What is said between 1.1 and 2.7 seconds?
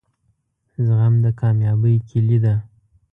دکامیابۍ کیلي ده